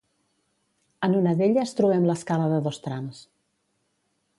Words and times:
En 1.07 1.13
una 1.19 1.35
d'elles 1.41 1.75
trobem 1.81 2.09
l'escala 2.11 2.51
de 2.55 2.61
dos 2.71 2.85
trams. 2.87 3.25